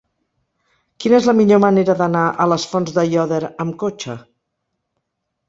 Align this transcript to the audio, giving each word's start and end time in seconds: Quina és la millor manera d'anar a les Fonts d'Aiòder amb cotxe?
Quina 1.03 1.17
és 1.23 1.27
la 1.29 1.35
millor 1.39 1.61
manera 1.65 1.95
d'anar 1.99 2.23
a 2.31 2.49
les 2.53 2.65
Fonts 2.73 2.95
d'Aiòder 2.97 3.43
amb 3.67 3.79
cotxe? 3.87 4.19